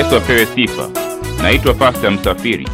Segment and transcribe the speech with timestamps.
[0.00, 0.90] Yesu apewe sifa.
[1.42, 2.68] Naitwa Pasta Msafiri.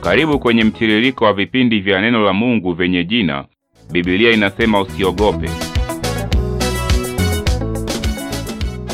[0.00, 3.44] Karibu kwenye mtiririko wa vipindi vya neno la Mungu vyenye jina
[3.92, 5.50] Biblia inasema usiogope.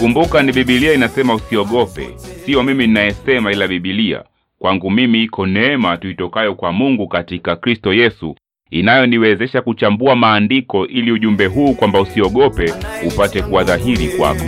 [0.00, 2.08] Kumbuka ni Biblia inasema usiogope,
[2.44, 4.22] siyo mimi ninayesema, ila Biblia.
[4.58, 8.36] Kwangu mimi iko neema tuitokayo kwa Mungu katika Kristo Yesu
[8.70, 12.72] inayoniwezesha kuchambua maandiko ili ujumbe huu kwamba usiogope
[13.06, 14.44] upate kuwa dhahiri kwako.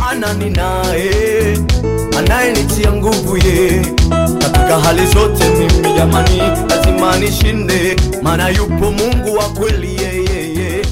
[0.00, 1.58] maana ninaye
[2.18, 3.80] anayenitia nguvu ye
[4.38, 5.44] katika hali zote.
[5.48, 6.38] Mimi jamani,
[6.70, 10.82] lazima nishinde, maana yupo Mungu wa kweli, yeyeye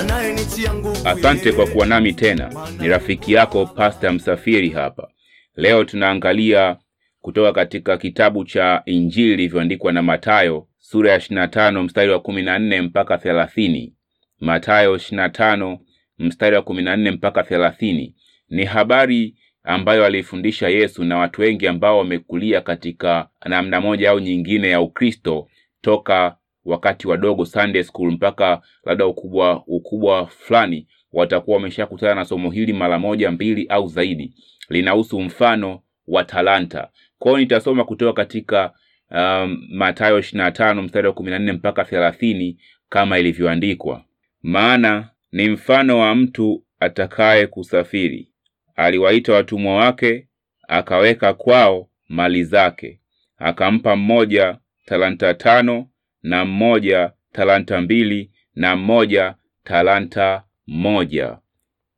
[0.00, 1.08] anayenitia nguvu.
[1.08, 2.52] Asante kwa kuwa nami tena.
[2.80, 5.08] Ni rafiki yako Pasta Msafiri hapa.
[5.56, 6.76] Leo tunaangalia
[7.20, 13.14] kutoka katika kitabu cha Injili ilivyoandikwa na Matayo sura ya 25 mstari wa 14 mpaka
[13.16, 13.92] 30.
[14.40, 15.78] Matayo 25
[16.18, 18.12] mstari wa 14 mpaka 30.
[18.50, 19.34] Ni habari
[19.64, 25.48] ambayo aliifundisha Yesu na watu wengi ambao wamekulia katika namna moja au nyingine ya Ukristo
[25.80, 32.72] toka wakati wadogo Sunday school mpaka labda ukubwa ukubwa fulani watakuwa wameshakutana na somo hili
[32.72, 34.34] mara moja mbili au zaidi.
[34.68, 36.88] Linahusu mfano wa talanta.
[37.18, 38.72] Kwa hiyo nitasoma kutoka katika
[39.10, 42.56] um, Mathayo 25 mstari wa 14 mpaka 30
[42.88, 44.04] kama ilivyoandikwa.
[44.42, 48.28] Maana ni mfano wa mtu atakaye kusafiri,
[48.76, 50.28] aliwaita watumwa wake,
[50.68, 53.00] akaweka kwao mali zake,
[53.38, 55.88] akampa mmoja talanta tano
[56.22, 59.34] na mmoja talanta mbili na mmoja
[59.64, 61.38] talanta moja,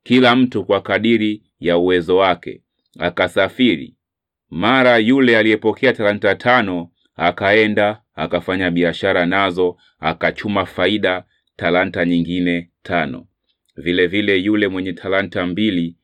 [0.03, 2.61] kila mtu kwa kadiri ya uwezo wake.
[2.99, 3.95] Akasafiri.
[4.51, 11.25] Mara yule aliyepokea talanta tano akaenda akafanya biashara nazo, akachuma faida
[11.57, 13.27] talanta nyingine tano.
[13.77, 15.97] Vile vile yule mwenye talanta mbili,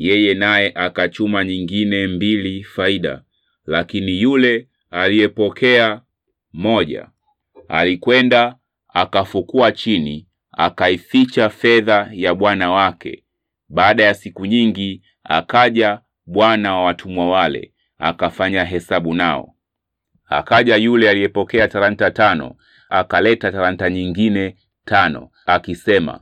[0.00, 3.22] yeye naye akachuma nyingine mbili faida.
[3.66, 6.00] Lakini yule aliyepokea
[6.52, 7.08] moja
[7.68, 8.56] alikwenda
[8.88, 13.24] akafukua chini, akaificha fedha ya bwana wake.
[13.68, 19.54] Baada ya siku nyingi akaja bwana wa watumwa wale, akafanya hesabu nao.
[20.26, 22.56] Akaja yule aliyepokea talanta tano,
[22.90, 26.20] akaleta talanta nyingine tano, akisema,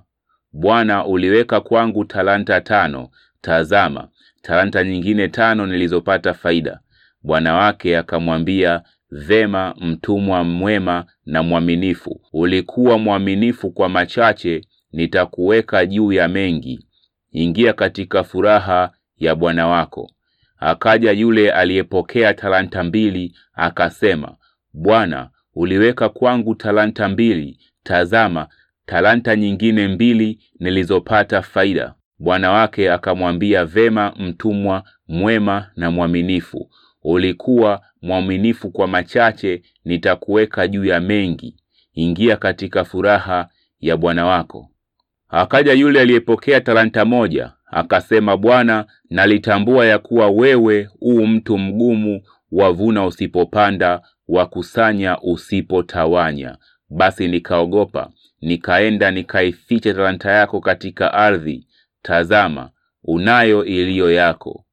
[0.53, 3.11] Bwana, uliweka kwangu talanta tano,
[3.41, 4.09] tazama,
[4.43, 6.81] talanta nyingine tano nilizopata faida.
[7.23, 16.29] Bwana wake akamwambia, Vema, mtumwa mwema na mwaminifu, ulikuwa mwaminifu kwa machache, nitakuweka juu ya
[16.29, 16.87] mengi.
[17.33, 20.11] Ingia katika furaha ya bwana wako.
[20.59, 24.37] Akaja yule aliyepokea talanta mbili, akasema,
[24.73, 28.49] Bwana, uliweka kwangu talanta mbili, tazama,
[28.87, 31.95] talanta nyingine mbili nilizopata faida.
[32.19, 36.71] Bwana wake akamwambia, Vema, mtumwa mwema na mwaminifu,
[37.03, 41.57] ulikuwa mwaminifu kwa machache, nitakuweka juu ya mengi.
[41.93, 43.49] Ingia katika furaha
[43.81, 44.71] ya bwana wako.
[45.29, 53.07] Akaja yule aliyepokea talanta moja, akasema, Bwana, nalitambua ya kuwa wewe u mtu mgumu, wavuna
[53.07, 56.57] usipopanda, wakusanya usipotawanya.
[56.91, 61.67] Basi nikaogopa, nikaenda nikaificha talanta yako katika ardhi.
[62.03, 62.71] Tazama,
[63.05, 64.65] unayo iliyo yako.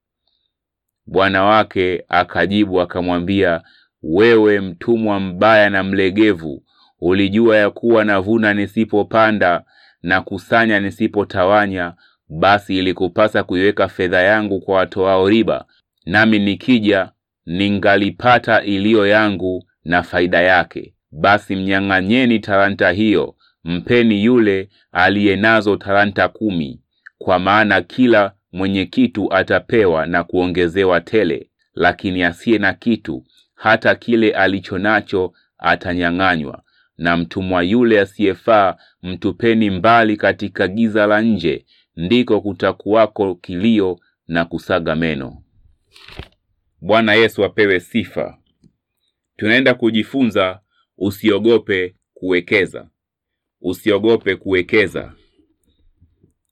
[1.07, 3.61] Bwana wake akajibu akamwambia,
[4.03, 6.63] wewe mtumwa mbaya na mlegevu,
[6.99, 9.63] ulijua ya kuwa navuna nisipopanda
[10.01, 11.93] na kusanya nisipotawanya.
[12.29, 15.65] Basi ilikupasa kuiweka fedha yangu kwa watoao riba,
[16.05, 17.11] nami nikija
[17.45, 20.95] ningalipata iliyo yangu na faida yake.
[21.11, 26.81] Basi mnyang'anyeni talanta hiyo, mpeni yule aliye nazo talanta kumi,
[27.17, 34.31] kwa maana kila mwenye kitu atapewa na kuongezewa tele, lakini asiye na kitu, hata kile
[34.31, 36.61] alicho nacho atanyang'anywa.
[36.97, 44.95] Na mtumwa yule asiyefaa mtupeni mbali katika giza la nje, ndiko kutakuwako kilio na kusaga
[44.95, 45.41] meno.
[46.81, 48.37] Bwana Yesu apewe sifa.
[49.37, 50.59] Tunaenda kujifunza
[50.97, 52.89] usiogope kuwekeza.
[53.61, 55.13] Usiogope kuwekeza.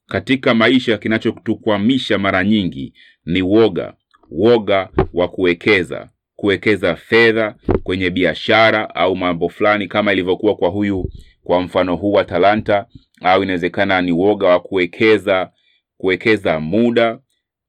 [0.07, 2.93] Katika maisha kinachotukwamisha mara nyingi
[3.25, 3.93] ni woga,
[4.31, 11.09] woga wa kuwekeza, kuwekeza fedha kwenye biashara au mambo fulani, kama ilivyokuwa kwa huyu,
[11.43, 12.85] kwa mfano huu wa talanta,
[13.21, 15.51] au inawezekana ni woga wa kuwekeza,
[15.97, 17.19] kuwekeza muda,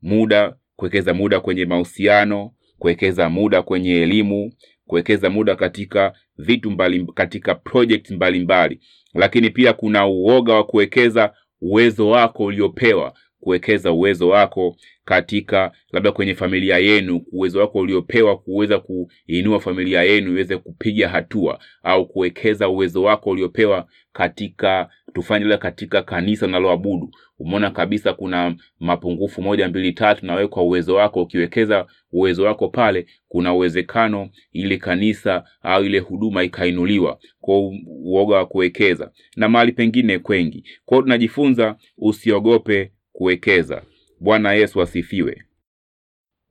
[0.02, 4.52] muda, kuwekeza muda kwenye mahusiano, kuwekeza muda kwenye elimu,
[4.86, 8.80] kuwekeza muda katika vitu mbali, katika project mbalimbali,
[9.14, 11.32] lakini pia kuna uoga wa kuwekeza
[11.64, 18.78] uwezo wako uliopewa kuwekeza uwezo wako katika labda kwenye familia yenu, uwezo wako uliopewa kuweza
[18.80, 26.02] kuinua familia yenu iweze kupiga hatua, au kuwekeza uwezo wako uliopewa katika tufanye ile katika
[26.02, 27.10] kanisa unaloabudu.
[27.38, 33.06] Umeona kabisa kuna mapungufu moja mbili tatu, na kwa uwezo wako ukiwekeza uwezo wako pale,
[33.28, 37.18] kuna uwezekano ile kanisa au ile huduma ikainuliwa.
[37.40, 40.64] Kwa uoga wa kuwekeza na mahali pengine kwengi.
[40.84, 43.82] Kwa hiyo tunajifunza usiogope kuwekeza.
[44.20, 45.42] Bwana Yesu asifiwe.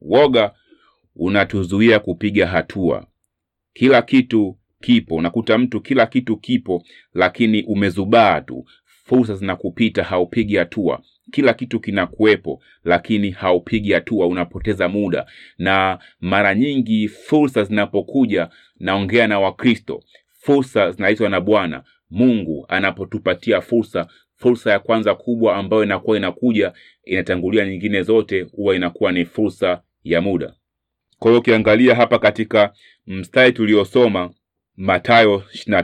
[0.01, 0.51] Woga
[1.15, 3.07] unatuzuia kupiga hatua.
[3.73, 6.83] Kila kitu kipo, unakuta mtu kila kitu kipo,
[7.13, 11.01] lakini umezubaa tu, fursa zinakupita, haupigi hatua.
[11.31, 15.25] Kila kitu kinakuwepo, lakini haupigi hatua, unapoteza muda.
[15.57, 18.49] Na mara nyingi fursa zinapokuja,
[18.79, 20.03] naongea na Wakristo,
[20.39, 27.65] fursa zinaitwa na Bwana Mungu anapotupatia fursa fursa ya kwanza kubwa ambayo inakuwa inakuja inatangulia
[27.65, 30.53] nyingine zote, huwa inakuwa ni fursa ya muda.
[31.19, 32.73] Kwa hiyo ukiangalia hapa katika
[33.07, 34.33] mstari tuliosoma
[34.77, 35.75] Mathayo ishirini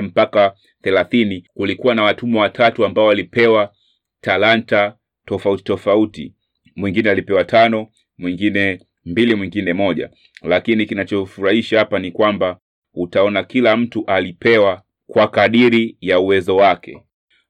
[0.00, 3.72] mpaka thelathini kulikuwa na watumwa watatu ambao walipewa
[4.20, 4.96] talanta
[5.26, 6.34] tofauti tofauti.
[6.76, 7.88] Mwingine alipewa tano,
[8.18, 10.10] mwingine mbili, mwingine moja.
[10.42, 12.58] Lakini kinachofurahisha hapa ni kwamba
[12.94, 17.02] utaona kila mtu alipewa kwa kadiri ya uwezo wake.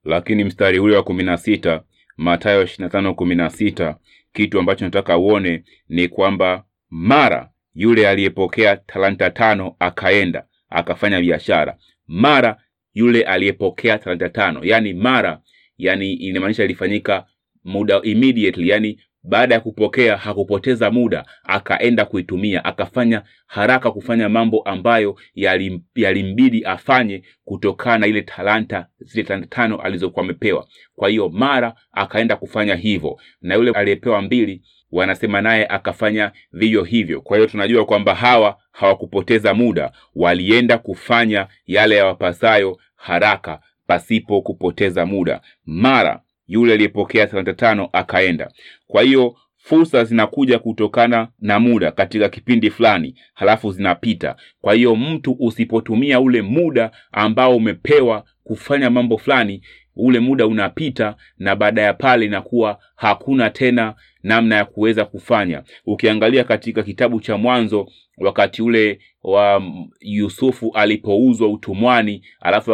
[0.04, 1.82] Lakini mstari ule wa kumi na sita
[2.16, 3.98] Mathayo ishirini na tano kumi na sita
[4.32, 11.76] kitu ambacho nataka uone ni kwamba mara yule aliyepokea talanta tano akaenda akafanya biashara.
[12.06, 12.56] Mara
[12.94, 15.40] yule aliyepokea talanta tano, yani mara,
[15.78, 17.26] yani inamaanisha ilifanyika
[17.64, 25.16] muda immediately, yani baada ya kupokea hakupoteza muda, akaenda kuitumia, akafanya haraka kufanya mambo ambayo
[25.34, 30.66] yalim, yalimbidi afanye kutokana na ile talanta, zile talanta tano alizokuwa amepewa.
[30.96, 34.62] Kwa hiyo mara akaenda kufanya hivyo, na yule aliyepewa mbili
[34.94, 37.20] wanasema naye akafanya vivyo hivyo.
[37.20, 45.40] Kwa hiyo tunajua kwamba hawa hawakupoteza muda, walienda kufanya yale yawapasayo haraka pasipo kupoteza muda.
[45.66, 48.50] Mara yule aliyepokea talanta tano akaenda.
[48.86, 54.36] Kwa hiyo fursa zinakuja kutokana na muda katika kipindi fulani, halafu zinapita.
[54.60, 59.62] Kwa hiyo mtu usipotumia ule muda ambao umepewa kufanya mambo fulani,
[59.96, 65.62] ule muda unapita, na baada ya pale inakuwa hakuna tena namna ya kuweza kufanya.
[65.86, 67.88] Ukiangalia katika kitabu cha Mwanzo,
[68.18, 69.62] wakati ule wa
[70.00, 72.70] Yusufu alipouzwa utumwani, alafu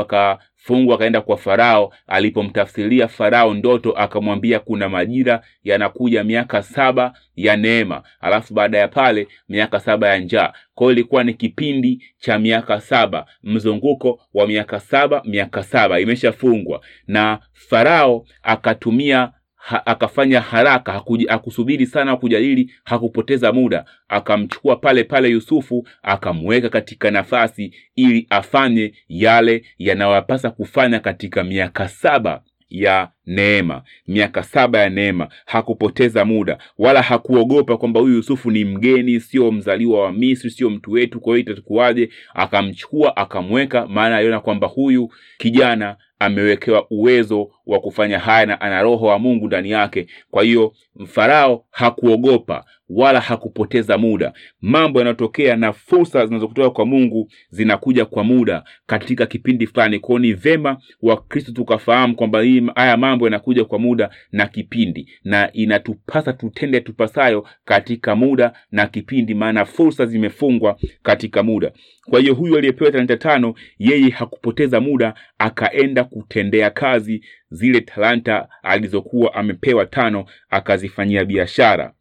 [0.61, 1.93] akafungwa akaenda kwa Farao.
[2.07, 9.29] Alipomtafsiria Farao ndoto, akamwambia kuna majira yanakuja, miaka saba ya neema, alafu baada ya pale
[9.49, 10.53] miaka saba ya njaa.
[10.75, 16.81] Kwa hiyo ilikuwa ni kipindi cha miaka saba, mzunguko wa miaka saba, miaka saba imeshafungwa,
[17.07, 25.29] na Farao akatumia ha, akafanya haraka, hakuji, hakusubiri sana kujadili, hakupoteza muda, akamchukua pale pale
[25.29, 34.43] Yusufu akamweka katika nafasi ili afanye yale yanayopasa kufanya katika miaka saba ya neema, miaka
[34.43, 35.29] saba ya neema.
[35.47, 40.93] Hakupoteza muda wala hakuogopa kwamba huyu Yusufu ni mgeni, sio mzaliwa wa Misri, sio mtu
[40.93, 42.11] wetu, kwa hiyo itakuwaje?
[42.35, 49.07] Akamchukua akamweka, maana aliona kwamba huyu kijana amewekewa uwezo wa kufanya haya na ana roho
[49.07, 50.07] wa Mungu ndani yake.
[50.31, 50.73] Kwa hiyo
[51.07, 54.33] Farao hakuogopa wala hakupoteza muda.
[54.61, 59.99] Mambo yanayotokea na fursa zinazokutoka kwa Mungu zinakuja kwa muda katika kipindi fulani.
[59.99, 62.43] Kwao ni vema Wakristo tukafahamu kwamba
[62.75, 69.35] haya mambo yanakuja kwa muda na kipindi, na inatupasa tutende tupasayo katika muda na kipindi,
[69.35, 71.73] maana fursa zimefungwa katika muda.
[72.11, 79.35] Kwa hiyo huyu aliyepewa talanta tano, yeye hakupoteza muda, akaenda kutendea kazi zile talanta alizokuwa
[79.35, 81.93] amepewa tano, akazifanyia biashara,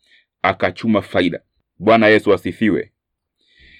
[0.41, 1.39] akachuma faida.
[1.79, 2.91] Bwana Yesu asifiwe.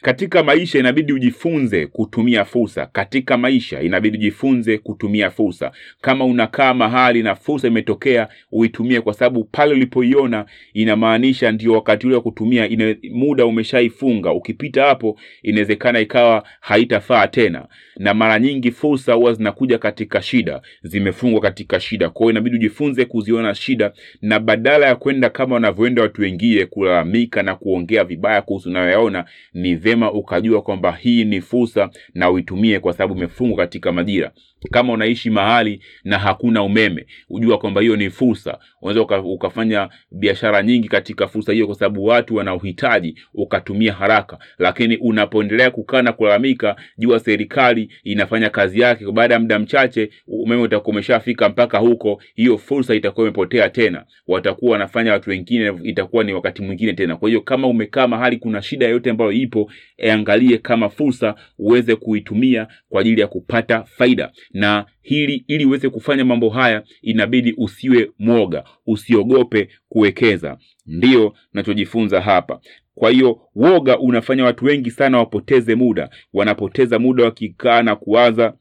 [0.01, 2.86] Katika maisha inabidi ujifunze kutumia fursa.
[2.86, 5.72] Katika maisha inabidi ujifunze kutumia fursa.
[6.01, 12.15] Kama unakaa mahali na fursa imetokea, uitumie, kwa sababu pale ulipoiona inamaanisha ndio wakati ule
[12.15, 12.68] wa kutumia.
[12.70, 14.32] Ina, muda umeshaifunga.
[14.34, 21.41] Ukipita hapo, inawezekana ikawa haitafaa tena, na mara nyingi fursa huwa zinakuja katika shida, zimefungwa
[21.41, 22.10] katika shida.
[22.10, 23.91] Kwa inabidi ujifunze kuziona shida,
[24.22, 29.75] na badala ya kwenda kama wanavyoenda watu wengine kulalamika na kuongea vibaya kuhusu unayoyaona, ni
[29.89, 34.31] vyema ukajua kwamba hii ni fursa na uitumie kwa sababu imefungwa katika majira.
[34.72, 38.58] Kama unaishi mahali na hakuna umeme ujua kwamba hiyo ni fursa.
[38.81, 44.38] Unaweza uka, ukafanya biashara nyingi katika fursa hiyo kwa sababu watu wana uhitaji ukatumia haraka.
[44.58, 50.62] Lakini unapoendelea kukaa na kulalamika jua serikali inafanya kazi yake baada ya muda mchache umeme
[50.62, 54.05] utakuwa umeshafika mpaka huko hiyo fursa itakuwa imepotea tena.
[54.27, 57.15] Watakuwa wanafanya watu wengine itakuwa ni wakati mwingine tena.
[57.15, 59.72] Kwa hiyo kama umekaa mahali kuna shida yoyote ambayo ipo
[60.12, 64.32] angalie kama fursa uweze kuitumia kwa ajili ya kupata faida.
[64.54, 68.64] Na hili ili uweze kufanya mambo haya inabidi usiwe mwoga.
[68.88, 70.58] Usiogope kuwekeza.
[70.86, 72.60] Ndiyo nachojifunza hapa.
[72.96, 76.10] Kwa hiyo woga unafanya watu wengi sana wapoteze muda.
[76.34, 78.54] Wanapoteza muda wakikaa na kuwaza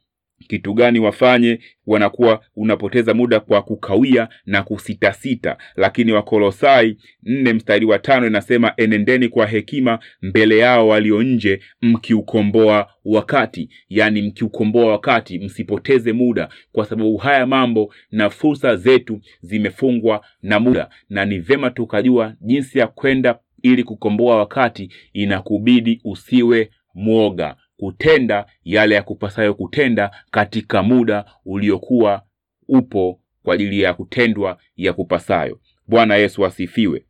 [0.47, 5.57] kitu gani wafanye wanakuwa unapoteza muda kwa kukawia na kusitasita.
[5.77, 12.91] Lakini wakolosai nne mstari wa tano inasema enendeni kwa hekima mbele yao walio nje mkiukomboa
[13.05, 13.69] wakati.
[13.89, 16.49] Yaani mkiukomboa wakati msipoteze muda.
[16.73, 20.89] Kwa sababu haya mambo na fursa zetu zimefungwa na muda.
[21.11, 28.95] Na ni vema tukajua jinsi ya kwenda ili kukomboa wakati inakubidi usiwe mwoga kutenda yale
[28.95, 32.23] ya kupasayo kutenda katika muda uliokuwa
[32.69, 35.61] upo kwa ajili ya kutendwa ya kupasayo.
[35.87, 37.05] Bwana yesu asifiwe.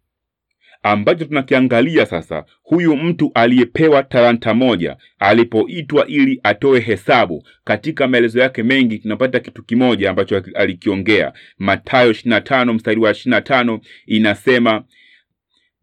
[0.83, 8.63] Ambacho tunakiangalia sasa huyu mtu aliyepewa talanta moja alipoitwa ili atoe hesabu katika maelezo yake
[8.63, 11.33] mengi tunapata kitu kimoja ambacho alikiongea.
[11.59, 14.85] Matayo 25 mstari wa 25 inasema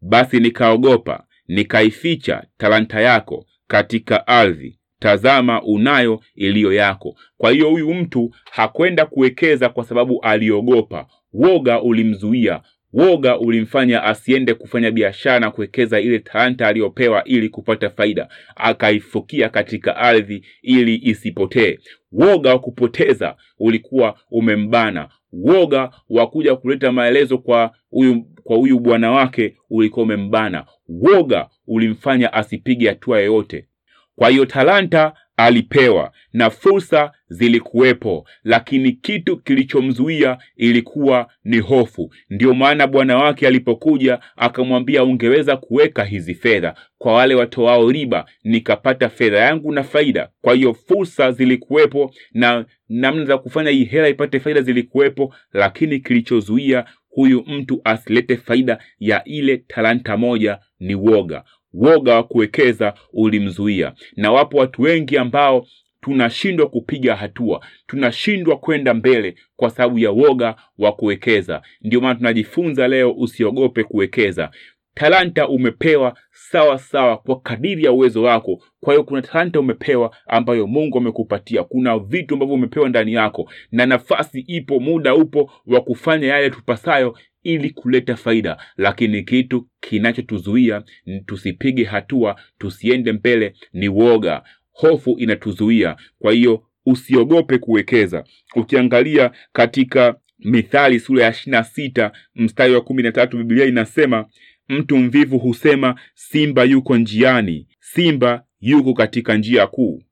[0.00, 4.78] basi nikaogopa nikaificha talanta yako katika ardhi.
[4.98, 7.16] Tazama unayo iliyo yako.
[7.38, 11.06] Kwa hiyo huyu mtu hakwenda kuwekeza kwa sababu aliogopa.
[11.32, 12.60] Woga ulimzuia
[12.96, 19.96] woga ulimfanya asiende kufanya biashara na kuwekeza ile talanta aliyopewa ili kupata faida akaifukia katika
[19.96, 21.78] ardhi ili isipotee.
[22.12, 25.08] Woga wa kupoteza ulikuwa umembana.
[25.32, 30.64] Woga wa kuja kuleta maelezo kwa huyu kwa huyu bwana wake ulikuwa umembana.
[30.88, 33.68] Woga ulimfanya asipige hatua yoyote.
[34.16, 42.12] Kwa hiyo talanta alipewa na fursa zilikuwepo lakini kitu kilichomzuia ilikuwa ni hofu.
[42.30, 49.08] Ndio maana bwana wake alipokuja akamwambia ungeweza kuweka hizi fedha kwa wale watoao riba nikapata
[49.08, 50.28] fedha yangu na faida.
[50.40, 56.84] Kwa hiyo fursa zilikuwepo na namna za kufanya hii hela ipate faida zilikuwepo lakini kilichozuia
[57.08, 61.44] huyu mtu asilete faida ya ile talanta moja ni woga
[61.76, 63.92] woga wa kuwekeza ulimzuia.
[64.16, 65.66] Na wapo watu wengi ambao
[66.00, 71.62] tunashindwa kupiga hatua tunashindwa kwenda mbele kwa sababu ya woga wa kuwekeza.
[71.82, 74.50] Ndio maana tunajifunza leo usiogope kuwekeza.
[74.94, 78.62] Talanta umepewa sawa sawa kwa kadiri ya uwezo wako.
[78.80, 81.64] Kwa hiyo kuna talanta umepewa ambayo mungu amekupatia.
[81.64, 83.50] Kuna vitu ambavyo umepewa ndani yako.
[83.72, 90.82] Na nafasi ipo muda upo wa kufanya yale tupasayo ili kuleta faida lakini kitu kinachotuzuia
[91.26, 94.42] tusipige hatua tusiende mbele ni woga.
[94.72, 95.96] Hofu inatuzuia.
[96.18, 98.24] Kwa hiyo usiogope kuwekeza.
[98.56, 104.26] Ukiangalia katika mithali sura ya ishirini na sita mstari wa kumi na tatu Biblia inasema
[104.68, 110.02] mtu mvivu husema simba yuko njiani simba yuko katika njia kuu.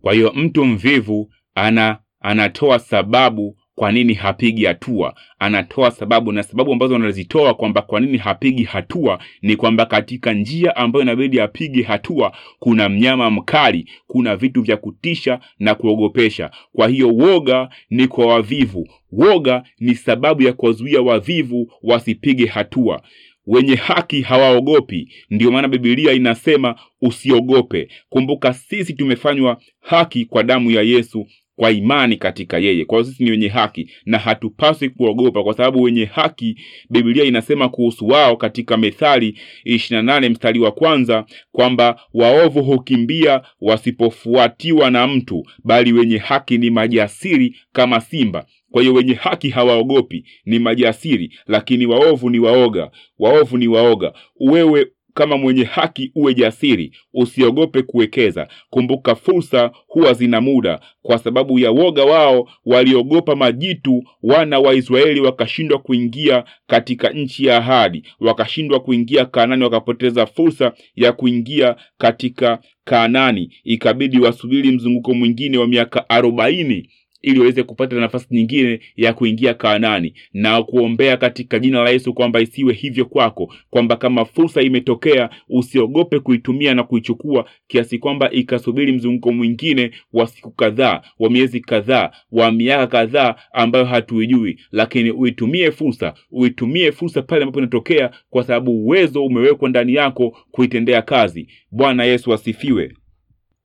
[0.00, 5.14] Kwa hiyo mtu mvivu ana anatoa sababu kwa nini hapigi hatua?
[5.38, 10.76] Anatoa sababu na sababu ambazo anazitoa kwamba kwa nini hapigi hatua ni kwamba katika njia
[10.76, 16.50] ambayo inabidi apige hatua kuna mnyama mkali kuna vitu vya kutisha na kuogopesha.
[16.72, 18.88] Kwa hiyo woga ni kwa wavivu.
[19.12, 23.02] Woga ni sababu ya kuwazuia wavivu wasipige hatua.
[23.46, 25.08] Wenye haki hawaogopi.
[25.30, 27.88] Ndiyo maana bibilia inasema usiogope.
[28.08, 31.26] Kumbuka sisi tumefanywa haki kwa damu ya yesu
[31.60, 32.84] kwa imani katika yeye.
[32.84, 36.56] Kwa hiyo sisi ni wenye haki na hatupaswi kuogopa kwa sababu wenye haki
[36.90, 45.06] biblia inasema kuhusu wao katika methali 28 mstari wa kwanza kwamba waovu hukimbia wasipofuatiwa na
[45.06, 48.46] mtu bali wenye haki ni majasiri kama simba.
[48.70, 52.90] Kwa hiyo wenye haki hawaogopi ni majasiri lakini waovu ni waoga.
[53.18, 54.12] Waovu ni waoga.
[54.40, 58.48] Wewe kama mwenye haki uwe jasiri usiogope kuwekeza.
[58.70, 60.80] Kumbuka fursa huwa zina muda.
[61.02, 67.56] Kwa sababu ya woga wao waliogopa majitu wana wa israeli wakashindwa kuingia katika nchi ya
[67.56, 68.02] ahadi.
[68.20, 73.52] Wakashindwa kuingia kanani wakapoteza fursa ya kuingia katika kanani.
[73.64, 76.88] Ikabidi wasubiri mzunguko mwingine wa miaka arobaini
[77.22, 82.40] ili waweze kupata nafasi nyingine ya kuingia Kanaani, na kuombea katika jina la Yesu kwamba
[82.40, 89.32] isiwe hivyo kwako, kwamba kama fursa imetokea usiogope kuitumia na kuichukua, kiasi kwamba ikasubiri mzunguko
[89.32, 96.14] mwingine wa siku kadhaa, wa miezi kadhaa, wa miaka kadhaa ambayo hatuijui, lakini uitumie fursa,
[96.30, 101.48] uitumie fursa pale ambapo inatokea, kwa sababu uwezo umewekwa ndani yako kuitendea kazi.
[101.70, 102.92] Bwana Yesu asifiwe.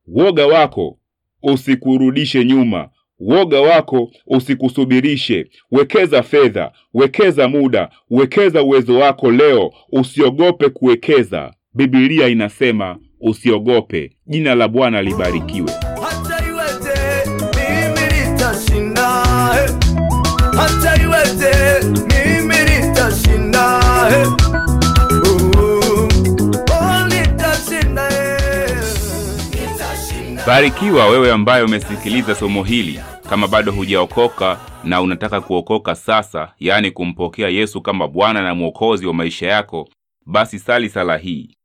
[0.06, 0.98] Woga wako
[1.42, 2.88] usikurudishe nyuma.
[3.20, 5.46] Woga wako usikusubirishe.
[5.70, 9.70] Wekeza fedha, wekeza muda, wekeza uwezo wako leo.
[9.92, 11.52] Usiogope kuwekeza.
[11.74, 14.16] Biblia inasema usiogope.
[14.26, 15.70] Jina la Bwana libarikiwe.
[16.02, 19.06] hata iwete mimi nitashinda
[20.56, 21.45] hata iwete
[30.46, 33.00] Barikiwa wewe ambaye umesikiliza somo hili.
[33.30, 39.14] Kama bado hujaokoka na unataka kuokoka sasa, yaani kumpokea Yesu kama Bwana na Mwokozi wa
[39.14, 39.88] maisha yako,
[40.26, 41.56] basi sali sala hii.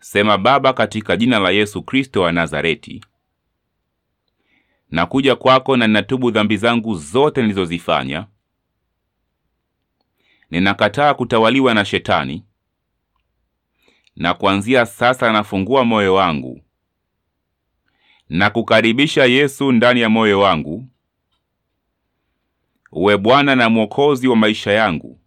[0.00, 3.04] Sema: Baba, katika jina la Yesu Kristo wa Nazareti,
[4.90, 8.26] nakuja kwako na ninatubu dhambi zangu zote nilizozifanya.
[10.50, 12.44] Ninakataa kutawaliwa na Shetani,
[14.16, 16.60] na kuanzia sasa nafungua moyo wangu
[18.32, 20.86] na kukaribisha Yesu ndani ya moyo wangu,
[22.92, 25.18] uwe Bwana na Mwokozi wa maisha yangu.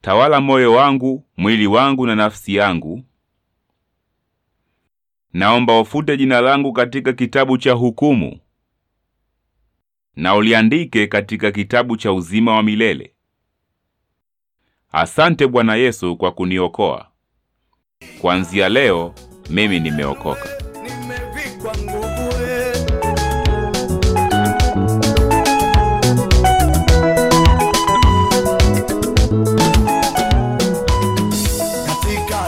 [0.00, 3.02] Tawala moyo wangu, mwili wangu na nafsi yangu.
[5.32, 8.40] Naomba ufute jina langu katika kitabu cha hukumu
[10.16, 13.14] na uliandike katika kitabu cha uzima wa milele.
[14.92, 17.10] Asante Bwana Yesu kwa kuniokoa.
[18.20, 19.14] Kuanzia leo
[19.50, 20.48] mimi nimeokoka.
[20.82, 22.32] nimevikwa nguvu.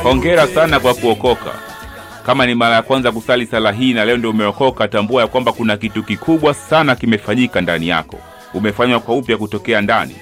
[0.02, 1.50] Hongera sana kwa kuokoka.
[2.26, 5.52] Kama ni mara ya kwanza kusali sala hii na leo ndio umeokoka, tambua ya kwamba
[5.52, 8.18] kuna kitu kikubwa sana kimefanyika ndani yako,
[8.54, 10.16] umefanywa kwa upya kutokea ndani.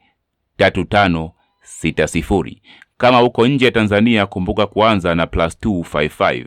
[0.58, 2.62] 3560.
[2.98, 6.46] Kama uko nje ya Tanzania, kumbuka kuanza na plus 255.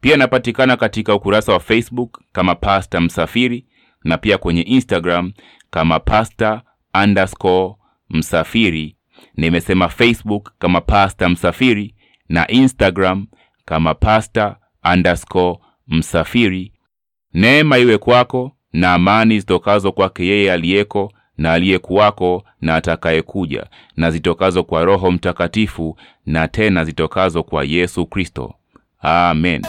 [0.00, 3.66] Pia napatikana katika ukurasa wa Facebook kama Pasta Msafiri
[4.04, 5.32] na pia kwenye Instagram
[5.70, 6.62] kama Pasta
[7.04, 7.74] underscore
[8.10, 8.96] Msafiri.
[9.36, 11.94] Nimesema Facebook kama Pasta Msafiri
[12.28, 13.26] na Instagram
[13.64, 14.56] kama Pasta
[14.92, 15.58] underscore
[15.88, 16.72] Msafiri.
[17.34, 24.64] Neema iwe kwako na amani zitokazo kwake yeye aliyeko na aliyekuwako na atakayekuja, na zitokazo
[24.64, 28.54] kwa Roho Mtakatifu, na tena zitokazo kwa Yesu Kristo.
[29.02, 29.62] Amen.